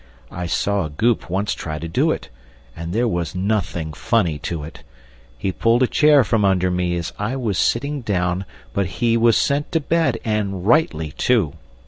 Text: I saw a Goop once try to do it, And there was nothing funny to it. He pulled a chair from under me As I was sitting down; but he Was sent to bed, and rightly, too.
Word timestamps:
I 0.31 0.47
saw 0.47 0.85
a 0.85 0.89
Goop 0.89 1.29
once 1.29 1.53
try 1.53 1.77
to 1.77 1.87
do 1.87 2.09
it, 2.09 2.29
And 2.75 2.91
there 2.91 3.07
was 3.07 3.35
nothing 3.35 3.93
funny 3.93 4.39
to 4.39 4.63
it. 4.63 4.81
He 5.37 5.51
pulled 5.51 5.83
a 5.83 5.87
chair 5.87 6.23
from 6.23 6.43
under 6.43 6.71
me 6.71 6.95
As 6.95 7.13
I 7.19 7.35
was 7.35 7.59
sitting 7.59 8.01
down; 8.01 8.45
but 8.73 8.87
he 8.97 9.15
Was 9.15 9.37
sent 9.37 9.71
to 9.73 9.79
bed, 9.79 10.17
and 10.25 10.65
rightly, 10.65 11.11
too. 11.11 11.53